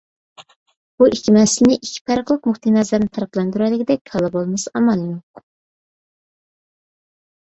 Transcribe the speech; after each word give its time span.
بۇ 1.01 1.07
ئىككى 1.09 1.33
مەسىلىنى، 1.33 1.75
ئىككى 1.87 1.99
پەرقلىق 2.11 2.47
نۇقتىئىنەزەرنى 2.49 3.09
پەرقلەندۈرەلىگۈدەك 3.17 4.01
كاللا 4.13 4.31
بولمىسا، 4.37 4.73
ئامال 4.81 5.05
يوق. 5.11 5.45